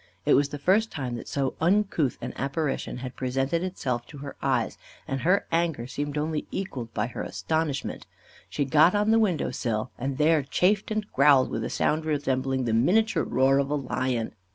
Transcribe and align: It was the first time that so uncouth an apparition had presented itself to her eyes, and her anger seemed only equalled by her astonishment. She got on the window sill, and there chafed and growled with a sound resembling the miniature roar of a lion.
It 0.25 0.33
was 0.33 0.49
the 0.49 0.57
first 0.57 0.91
time 0.91 1.13
that 1.17 1.27
so 1.27 1.53
uncouth 1.61 2.17
an 2.21 2.33
apparition 2.35 2.97
had 3.05 3.15
presented 3.15 3.61
itself 3.61 4.07
to 4.07 4.17
her 4.17 4.35
eyes, 4.41 4.79
and 5.07 5.21
her 5.21 5.45
anger 5.51 5.85
seemed 5.85 6.17
only 6.17 6.47
equalled 6.49 6.91
by 6.91 7.05
her 7.05 7.21
astonishment. 7.21 8.07
She 8.49 8.65
got 8.65 8.95
on 8.95 9.11
the 9.11 9.19
window 9.19 9.51
sill, 9.51 9.91
and 9.99 10.17
there 10.17 10.41
chafed 10.41 10.89
and 10.89 11.05
growled 11.11 11.51
with 11.51 11.63
a 11.63 11.69
sound 11.69 12.03
resembling 12.05 12.65
the 12.65 12.73
miniature 12.73 13.21
roar 13.21 13.59
of 13.59 13.69
a 13.69 13.75
lion. 13.75 14.33